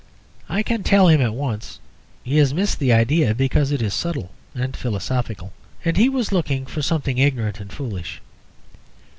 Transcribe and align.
I 0.49 0.63
can 0.63 0.81
tell 0.81 1.09
him 1.09 1.21
at 1.21 1.35
once. 1.35 1.77
He 2.23 2.37
has 2.37 2.55
missed 2.55 2.79
the 2.79 2.91
idea 2.91 3.35
because 3.35 3.69
it 3.71 3.83
is 3.83 3.93
subtle 3.93 4.31
and 4.55 4.75
philosophical, 4.75 5.53
and 5.85 5.95
he 5.95 6.09
was 6.09 6.31
looking 6.31 6.65
for 6.65 6.81
something 6.81 7.19
ignorant 7.19 7.59
and 7.59 7.71
foolish. 7.71 8.19